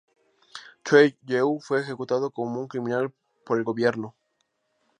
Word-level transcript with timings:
Choe 0.83 1.15
Jeu 1.27 1.59
fue 1.59 1.81
ejecutado 1.81 2.31
como 2.31 2.59
un 2.59 2.67
criminal 2.67 3.13
por 3.45 3.59
el 3.59 3.63
gobierno. 3.63 4.15